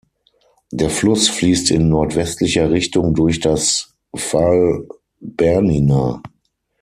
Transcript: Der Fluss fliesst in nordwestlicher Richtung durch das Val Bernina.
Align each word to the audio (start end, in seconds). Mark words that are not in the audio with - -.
Der 0.71 0.89
Fluss 0.89 1.29
fliesst 1.29 1.69
in 1.69 1.87
nordwestlicher 1.89 2.71
Richtung 2.71 3.13
durch 3.13 3.39
das 3.39 3.93
Val 4.11 4.87
Bernina. 5.19 6.23